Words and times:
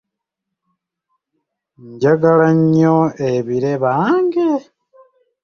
Njagala 1.89 2.47
nnyo 2.57 2.97
ebire 3.31 3.73
bange! 3.83 4.49